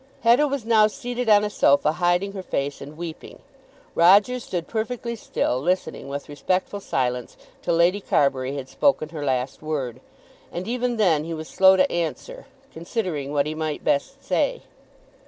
[0.21, 3.37] Hetta was now seated on a sofa hiding her face and weeping.
[3.93, 9.61] Roger stood perfectly still, listening with respectful silence till Lady Carbury had spoken her last
[9.61, 10.01] word.
[10.51, 14.63] And even then he was slow to answer, considering what he might best say.